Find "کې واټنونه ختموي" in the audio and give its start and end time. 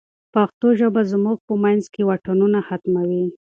1.93-3.25